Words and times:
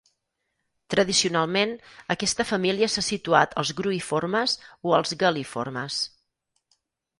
Tradicionalment 0.93 1.75
aquesta 2.15 2.45
família 2.53 2.89
s'ha 2.95 3.05
situat 3.09 3.55
als 3.65 3.75
gruïformes 3.83 4.57
o 4.93 4.99
als 5.01 5.15
gal·liformes. 5.27 6.03